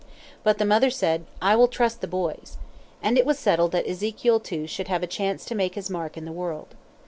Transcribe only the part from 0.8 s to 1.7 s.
said, "I will